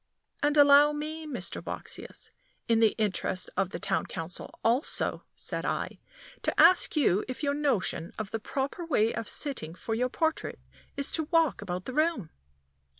"And 0.41 0.57
allow 0.57 0.93
me, 0.93 1.27
Mr. 1.27 1.63
Boxsious, 1.63 2.31
in 2.67 2.79
the 2.79 2.95
interest 2.97 3.51
of 3.55 3.69
the 3.69 3.77
Town 3.77 4.07
Council 4.07 4.49
also," 4.63 5.25
said 5.35 5.63
I, 5.63 5.99
"to 6.41 6.59
ask 6.59 6.95
you 6.95 7.23
if 7.27 7.43
your 7.43 7.53
notion 7.53 8.11
of 8.17 8.31
the 8.31 8.39
proper 8.39 8.83
way 8.83 9.13
of 9.13 9.29
sitting 9.29 9.75
for 9.75 9.93
your 9.93 10.09
portrait 10.09 10.57
is 10.97 11.11
to 11.11 11.25
walk 11.29 11.61
about 11.61 11.85
the 11.85 11.93
room!" 11.93 12.31